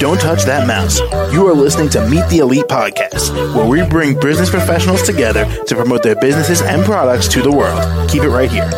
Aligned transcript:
Don't 0.00 0.20
touch 0.20 0.42
that 0.42 0.66
mouse. 0.66 0.98
You 1.32 1.46
are 1.46 1.54
listening 1.54 1.88
to 1.90 2.04
Meet 2.08 2.28
the 2.28 2.38
Elite 2.38 2.64
Podcast, 2.64 3.32
where 3.54 3.66
we 3.66 3.88
bring 3.88 4.18
business 4.18 4.50
professionals 4.50 5.02
together 5.02 5.44
to 5.66 5.76
promote 5.76 6.02
their 6.02 6.16
businesses 6.16 6.62
and 6.62 6.84
products 6.84 7.28
to 7.28 7.42
the 7.42 7.52
world. 7.52 8.10
Keep 8.10 8.24
it 8.24 8.28
right 8.28 8.50
here. 8.50 8.68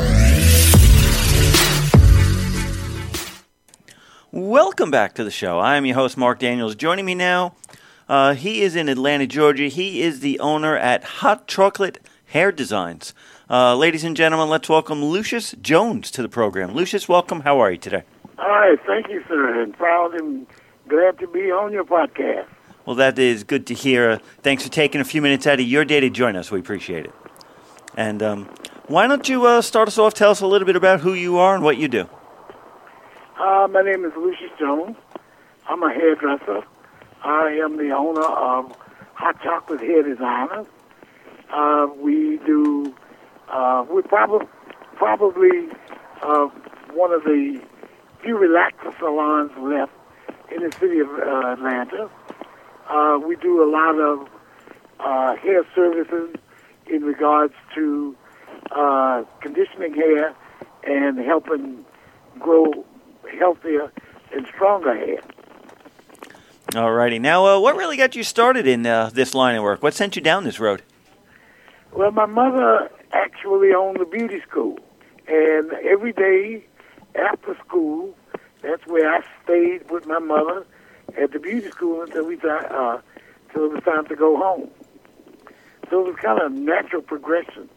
Welcome 4.31 4.90
back 4.90 5.15
to 5.15 5.24
the 5.24 5.31
show. 5.31 5.58
I 5.58 5.76
am 5.76 5.87
your 5.87 5.94
host, 5.94 6.19
Mark 6.19 6.38
Daniels. 6.38 6.74
Joining 6.74 7.06
me 7.06 7.15
now, 7.15 7.54
uh, 8.10 8.35
he 8.35 8.60
is 8.60 8.76
in 8.76 8.90
Atlanta, 8.90 9.26
Georgia. 9.26 9.69
He 9.69 10.03
is 10.03 10.21
the 10.21 10.38
owner 10.40 10.76
at 10.76 11.03
Hot 11.04 11.47
Chocolate 11.47 11.99
Hair 12.27 12.53
Designs. 12.53 13.15
Uh, 13.49 13.77
ladies 13.77 14.04
and 14.04 14.17
gentlemen, 14.17 14.49
let's 14.49 14.69
welcome 14.69 15.04
Lucius 15.04 15.54
Jones 15.63 16.11
to 16.11 16.23
the 16.23 16.29
program. 16.29 16.74
Lucius, 16.74 17.09
welcome. 17.09 17.41
How 17.41 17.60
are 17.60 17.70
you 17.70 17.79
today? 17.79 18.02
All 18.38 18.48
right, 18.48 18.79
thank 18.87 19.09
you, 19.09 19.23
sir, 19.28 19.62
and 19.62 19.77
proud 19.77 20.14
and 20.14 20.47
glad 20.88 21.19
to 21.20 21.28
be 21.28 21.50
on 21.50 21.73
your 21.73 21.84
podcast. 21.84 22.47
Well, 22.84 22.97
that 22.97 23.19
is 23.19 23.45
good 23.45 23.66
to 23.69 23.74
hear. 23.74 24.19
Thanks 24.42 24.64
for 24.64 24.70
taking 24.70 25.00
a 25.00 25.05
few 25.05 25.23
minutes 25.23 25.47
out 25.47 25.60
of 25.60 25.66
your 25.66 25.84
day 25.84 26.00
to 26.00 26.10
join 26.10 26.36
us. 26.36 26.50
We 26.50 26.60
appreciate 26.60 27.06
it. 27.06 27.14
And 27.97 28.23
um, 28.23 28.45
why 28.88 29.06
don't 29.06 29.28
you 29.28 29.47
uh, 29.47 29.62
start 29.62 29.88
us 29.88 29.97
off? 29.98 30.14
Tell 30.14 30.30
us 30.30 30.41
a 30.41 30.47
little 30.47 30.66
bit 30.66 30.77
about 30.77 31.00
who 31.00 31.14
you 31.14 31.38
are 31.38 31.55
and 31.55 31.64
what 31.64 31.78
you 31.78 31.88
do. 31.88 32.08
Uh, 33.38 33.69
my 33.70 33.83
name 33.83 34.05
is 34.05 34.12
Lucius 34.16 34.50
Jones. 34.58 34.97
I'm 35.69 35.83
a 35.83 35.92
hairdresser. 35.92 36.62
I 37.24 37.58
am 37.62 37.77
the 37.77 37.91
owner 37.91 38.22
of 38.24 38.77
Hot 39.14 39.41
Chocolate 39.42 39.80
Hair 39.80 40.02
Designers. 40.02 40.66
Uh, 41.52 41.86
we 41.98 42.38
do. 42.46 42.95
Uh, 43.48 43.84
we're 43.88 44.02
probably 44.02 44.46
probably 44.96 45.69
uh, 46.22 46.46
one 46.92 47.12
of 47.12 47.22
the 47.24 47.60
few 48.22 48.36
relaxer 48.36 48.98
salons 48.98 49.52
left 49.59 49.92
in 50.55 50.62
the 50.62 50.72
city 50.72 50.98
of 51.00 51.08
uh, 51.08 51.52
Atlanta. 51.52 52.11
Uh, 52.89 53.19
we 53.19 53.36
do 53.36 53.62
a 53.62 53.69
lot 53.70 53.98
of 53.98 54.28
uh, 55.00 55.36
hair 55.36 55.64
services 55.74 56.34
in 56.86 57.02
regards 57.02 57.55
to 57.74 58.17
uh, 58.70 59.24
conditioning 59.41 59.94
hair 59.94 60.34
and 60.84 61.19
helping 61.19 61.84
grow 62.39 62.84
healthier 63.39 63.92
and 64.33 64.47
stronger 64.55 64.94
hair. 64.94 65.20
All 66.74 66.92
righty. 66.92 67.19
Now, 67.19 67.47
uh, 67.47 67.61
what 67.61 67.77
really 67.77 67.97
got 67.97 68.17
you 68.17 68.22
started 68.22 68.67
in 68.67 68.86
uh, 68.86 69.11
this 69.12 69.34
line 69.34 69.56
of 69.56 69.62
work? 69.62 69.83
What 69.83 69.94
sent 69.94 70.17
you 70.17 70.22
down 70.22 70.44
this 70.44 70.58
road? 70.61 70.83
Well, 71.97 72.11
my 72.11 72.27
mother 72.27 72.91
actually 73.12 73.72
owned 73.72 74.00
the 74.00 74.05
beauty 74.05 74.42
school, 74.47 74.78
and 75.27 75.72
every 75.72 76.12
day 76.12 76.62
after 77.14 77.56
school, 77.66 78.14
that's 78.61 78.86
where 78.86 79.11
I 79.11 79.20
stayed 79.42 79.91
with 79.91 80.06
my 80.06 80.19
mother 80.19 80.67
at 81.17 81.33
the 81.33 81.39
beauty 81.39 81.70
school 81.70 82.02
until 82.02 82.27
we 82.27 82.36
th- 82.36 82.52
uh, 82.52 82.98
until 83.48 83.64
it 83.64 83.72
was 83.72 83.83
time 83.83 84.06
to 84.08 84.14
go 84.14 84.36
home. 84.36 84.69
So 85.89 86.00
it 86.00 86.12
was 86.12 86.17
kind 86.17 86.39
of 86.39 86.52
a 86.52 86.55
natural 86.55 87.00
progression. 87.00 87.70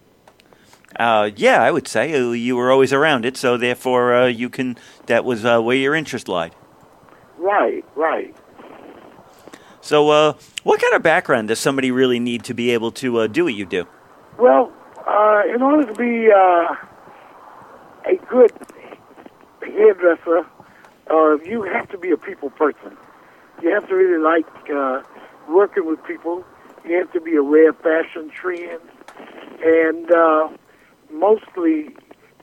Uh, 1.00 1.30
yeah, 1.38 1.64
I 1.64 1.72
would 1.72 1.88
say 1.88 2.14
uh, 2.14 2.32
you 2.32 2.58
were 2.58 2.74
always 2.74 2.92
around 2.92 3.24
it, 3.24 3.38
so 3.38 3.56
therefore 3.56 4.14
uh, 4.14 4.26
you 4.28 4.50
can. 4.50 4.78
That 5.06 5.24
was 5.24 5.46
uh, 5.46 5.62
where 5.62 5.78
your 5.78 5.96
interest 5.96 6.28
lied. 6.28 6.54
Right, 7.38 7.86
right. 7.96 8.36
So, 9.80 10.10
uh, 10.10 10.34
what 10.64 10.82
kind 10.82 10.94
of 10.94 11.04
background 11.04 11.48
does 11.48 11.60
somebody 11.60 11.90
really 11.90 12.20
need 12.20 12.44
to 12.44 12.54
be 12.54 12.72
able 12.72 12.92
to 12.94 13.20
uh, 13.20 13.28
do 13.28 13.46
what 13.46 13.54
you 13.54 13.66
do? 13.66 13.88
Well, 14.40 14.72
uh, 15.06 15.42
in 15.54 15.62
order 15.62 15.86
to 15.86 15.94
be 15.94 16.32
uh, 16.32 16.74
a 18.06 18.16
good 18.30 18.52
hairdresser, 19.62 20.46
uh, 21.12 21.38
you 21.44 21.64
have 21.64 21.90
to 21.90 21.98
be 21.98 22.12
a 22.12 22.18
people 22.18 22.50
person. 22.50 22.96
You 23.62 23.72
have 23.72 23.90
to 23.90 23.96
really 23.96 24.24
like 24.24 24.70
uh, 24.74 25.02
working 25.50 25.86
with 25.86 26.02
people. 26.06 26.46
You 26.86 27.00
have 27.00 27.12
to 27.12 27.20
be 27.20 27.36
aware 27.36 27.72
of 27.72 27.80
fashion 27.80 28.30
trends 28.30 28.82
and 29.62 30.10
uh, 30.10 30.48
mostly 31.12 31.98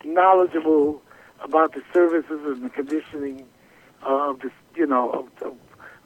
knowledgeable 0.04 1.00
about 1.42 1.72
the 1.72 1.82
services 1.94 2.40
and 2.44 2.62
the 2.62 2.68
conditioning 2.68 3.46
of 4.02 4.40
the, 4.40 4.50
you 4.74 4.86
know, 4.86 5.10
of, 5.12 5.46
of, 5.46 5.56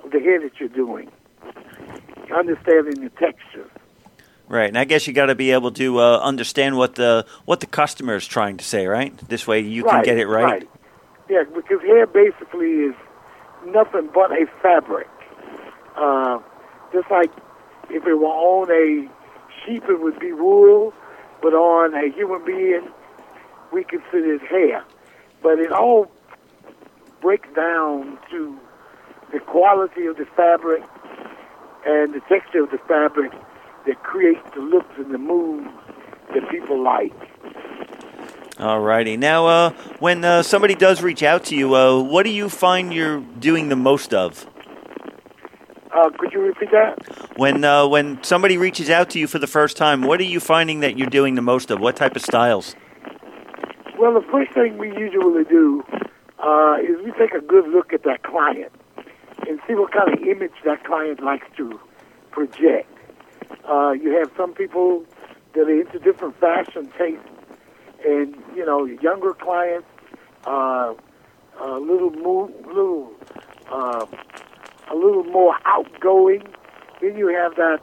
of 0.04 0.12
the 0.12 0.20
hair 0.20 0.40
that 0.40 0.60
you're 0.60 0.68
doing. 0.68 1.10
Understanding 2.32 3.02
the 3.02 3.10
texture. 3.18 3.68
Right, 4.50 4.66
and 4.66 4.76
I 4.76 4.82
guess 4.82 5.06
you 5.06 5.12
got 5.12 5.26
to 5.26 5.36
be 5.36 5.52
able 5.52 5.70
to 5.70 6.00
uh, 6.00 6.18
understand 6.18 6.76
what 6.76 6.96
the 6.96 7.24
what 7.44 7.60
the 7.60 7.66
customer 7.66 8.16
is 8.16 8.26
trying 8.26 8.56
to 8.56 8.64
say, 8.64 8.88
right? 8.88 9.16
This 9.28 9.46
way 9.46 9.60
you 9.60 9.84
can 9.84 10.02
get 10.02 10.18
it 10.18 10.26
right. 10.26 10.42
right. 10.42 10.68
Yeah, 11.28 11.44
because 11.44 11.80
hair 11.82 12.04
basically 12.08 12.66
is 12.66 12.94
nothing 13.64 14.10
but 14.12 14.32
a 14.32 14.46
fabric. 14.60 15.06
Uh, 15.96 16.40
just 16.92 17.08
like 17.12 17.30
if 17.90 18.04
it 18.04 18.14
were 18.14 18.26
on 18.26 18.68
a 18.72 19.08
sheep, 19.64 19.84
it 19.88 20.00
would 20.00 20.18
be 20.18 20.32
wool, 20.32 20.92
but 21.40 21.54
on 21.54 21.94
a 21.94 22.10
human 22.10 22.44
being, 22.44 22.88
we 23.72 23.84
consider 23.84 24.34
it 24.34 24.42
hair. 24.42 24.84
But 25.44 25.60
it 25.60 25.70
all 25.70 26.10
breaks 27.20 27.48
down 27.54 28.18
to 28.32 28.58
the 29.32 29.38
quality 29.38 30.06
of 30.06 30.16
the 30.16 30.26
fabric 30.36 30.82
and 31.86 32.14
the 32.14 32.20
texture 32.28 32.64
of 32.64 32.72
the 32.72 32.78
fabric 32.88 33.30
that 33.86 34.02
creates 34.02 34.40
the 34.54 34.60
looks 34.60 34.94
and 34.96 35.12
the 35.12 35.18
moves 35.18 35.68
that 36.34 36.48
people 36.50 36.82
like. 36.82 37.12
All 38.58 38.80
righty. 38.80 39.16
Now, 39.16 39.46
uh, 39.46 39.70
when 40.00 40.24
uh, 40.24 40.42
somebody 40.42 40.74
does 40.74 41.02
reach 41.02 41.22
out 41.22 41.44
to 41.46 41.56
you, 41.56 41.74
uh, 41.74 42.02
what 42.02 42.24
do 42.24 42.30
you 42.30 42.48
find 42.48 42.92
you're 42.92 43.20
doing 43.20 43.70
the 43.70 43.76
most 43.76 44.12
of? 44.12 44.46
Uh, 45.92 46.10
could 46.18 46.32
you 46.32 46.40
repeat 46.40 46.70
that? 46.70 46.98
When 47.36 47.64
uh, 47.64 47.86
when 47.86 48.22
somebody 48.22 48.58
reaches 48.58 48.90
out 48.90 49.10
to 49.10 49.18
you 49.18 49.26
for 49.26 49.38
the 49.38 49.46
first 49.46 49.76
time, 49.76 50.02
what 50.02 50.20
are 50.20 50.24
you 50.24 50.40
finding 50.40 50.80
that 50.80 50.98
you're 50.98 51.08
doing 51.08 51.34
the 51.34 51.42
most 51.42 51.70
of? 51.70 51.80
What 51.80 51.96
type 51.96 52.14
of 52.16 52.22
styles? 52.22 52.76
Well, 53.98 54.14
the 54.14 54.26
first 54.30 54.52
thing 54.52 54.78
we 54.78 54.88
usually 54.96 55.44
do 55.44 55.82
uh, 56.38 56.76
is 56.80 57.02
we 57.04 57.12
take 57.12 57.34
a 57.34 57.40
good 57.40 57.66
look 57.68 57.92
at 57.92 58.02
that 58.04 58.22
client 58.22 58.72
and 59.48 59.58
see 59.66 59.74
what 59.74 59.92
kind 59.92 60.12
of 60.12 60.22
image 60.22 60.52
that 60.64 60.84
client 60.84 61.22
likes 61.22 61.46
to 61.56 61.80
project. 62.30 62.88
Uh, 63.68 63.92
you 63.92 64.10
have 64.18 64.30
some 64.36 64.52
people 64.54 65.04
that 65.54 65.62
are 65.62 65.80
into 65.80 65.98
different 65.98 66.38
fashion 66.40 66.90
tastes, 66.98 67.24
and 68.06 68.36
you 68.54 68.64
know, 68.64 68.84
younger 68.84 69.34
clients, 69.34 69.88
uh, 70.46 70.94
a 71.60 71.78
little 71.78 72.10
more, 72.10 72.48
little, 72.66 73.12
uh, 73.70 74.06
a 74.90 74.94
little 74.94 75.24
more 75.24 75.54
outgoing. 75.64 76.42
Then 77.00 77.16
you 77.16 77.28
have 77.28 77.56
that 77.56 77.80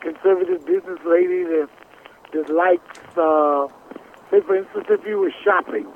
conservative 0.00 0.64
business 0.66 0.98
lady 1.04 1.44
that 1.44 1.68
that 2.32 2.50
likes. 2.50 2.98
Uh, 3.16 3.68
Say, 4.30 4.42
for 4.42 4.56
instance, 4.56 4.84
if 4.90 5.06
you 5.06 5.18
were 5.18 5.32
shopping, 5.42 5.86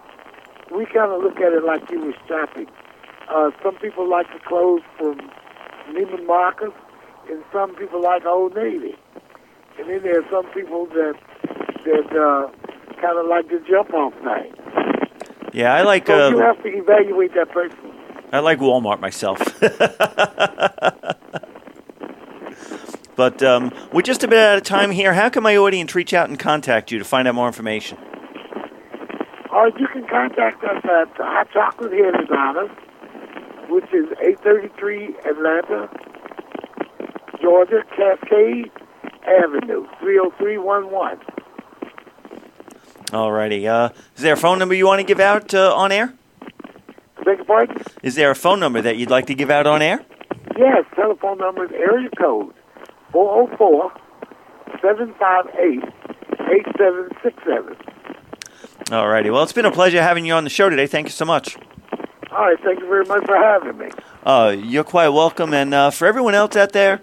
we 0.75 0.87
kind 0.87 1.13
of 1.13 1.23
look 1.23 1.37
at 1.37 1.53
it 1.53 1.65
like 1.65 1.91
you 1.91 2.01
were 2.01 2.15
shopping. 2.27 2.67
Uh, 3.29 3.51
some 3.63 3.77
people 3.77 4.09
like 4.09 4.27
the 4.33 4.41
clothes 4.41 4.81
from 4.97 5.21
Neiman 5.91 6.27
Marcus, 6.27 6.73
and 7.31 7.45
some 7.53 7.75
people 7.77 8.01
like 8.03 8.25
Old 8.25 8.55
Navy. 8.55 8.97
And 9.79 9.89
then 9.89 10.03
there 10.03 10.21
are 10.21 10.31
some 10.31 10.47
people 10.53 10.87
that 10.87 11.15
that 11.85 12.17
uh, 12.17 12.49
kind 13.01 13.19
of 13.19 13.27
like 13.27 13.49
the 13.49 13.61
jump 13.69 13.93
off 13.95 14.15
thing. 14.23 14.55
Yeah, 15.53 15.75
I 15.75 15.83
like 15.83 16.07
So 16.07 16.29
you 16.29 16.41
uh, 16.41 16.47
have 16.47 16.63
to 16.63 16.69
evaluate 16.69 17.35
that 17.35 17.51
person. 17.51 17.79
I 18.33 18.39
like 18.39 18.61
Walmart 18.61 19.01
myself. 19.01 19.39
but 23.17 23.43
um, 23.43 23.71
we're 23.93 24.01
just 24.01 24.25
a 24.25 24.29
bit 24.29 24.39
out 24.39 24.57
of 24.57 24.65
time 24.65 24.91
here. 24.91 25.13
How 25.13 25.29
can 25.29 25.43
my 25.43 25.55
audience 25.57 25.95
reach 25.95 26.15
out 26.15 26.31
and 26.31 26.39
contact 26.39 26.91
you 26.91 26.99
to 26.99 27.05
find 27.05 27.29
out 27.29 27.35
more 27.35 27.47
information? 27.47 27.99
Or 29.53 29.69
you 29.69 29.87
can 29.93 30.07
contact 30.09 30.65
us 30.65 30.83
at 30.85 31.15
Hot 31.19 31.47
Chocolate 31.53 31.93
Hair 31.93 32.13
Designers, 32.13 32.71
which 33.69 33.93
is 33.93 34.07
833 34.19 35.15
Atlanta, 35.27 35.91
Georgia, 37.43 37.83
Cascade 37.97 38.71
Avenue, 39.27 39.87
30311. 40.01 41.19
Alrighty. 43.11 43.67
Uh, 43.67 43.91
is 44.17 44.23
there 44.23 44.35
a 44.35 44.37
phone 44.37 44.59
number 44.59 44.75
you 44.75 44.87
want 44.87 45.01
to 45.01 45.05
give 45.05 45.21
out 45.21 45.53
uh, 45.53 45.75
on 45.75 45.93
air? 45.93 46.15
Beg 47.25 47.39
your 47.39 47.45
pardon? 47.45 47.83
Is 48.03 48.15
there 48.15 48.31
a 48.31 48.35
phone 48.35 48.61
number 48.61 48.81
that 48.81 48.97
you'd 48.97 49.11
like 49.11 49.27
to 49.27 49.35
give 49.35 49.51
out 49.51 49.67
on 49.67 49.83
air? 49.83 50.05
Yes, 50.57 50.85
telephone 50.95 51.39
number 51.39 51.65
is 51.65 51.73
area 51.73 52.09
code 52.19 52.55
404 53.13 53.93
758 54.81 55.83
8767. 56.51 57.77
Alrighty. 58.87 59.33
Well, 59.33 59.43
it's 59.43 59.53
been 59.53 59.67
a 59.67 59.73
pleasure 59.73 60.03
having 60.03 60.25
you 60.25 60.35
on 60.35 60.45
the 60.45 60.51
show 60.51 60.69
today. 60.69 60.87
Thank 60.87 61.07
you 61.07 61.13
so 61.13 61.25
much. 61.25 61.57
All 62.31 62.47
right, 62.47 62.59
thank 62.65 62.81
you 62.81 62.87
very 62.89 63.05
much 63.05 63.25
for 63.27 63.37
having 63.37 63.77
me. 63.79 63.91
Uh, 64.25 64.55
you're 64.59 64.85
quite 64.85 65.09
welcome. 65.09 65.53
And 65.53 65.75
uh, 65.75 65.91
for 65.91 66.07
everyone 66.07 66.35
else 66.35 66.57
out 66.57 66.73
there, 66.73 67.03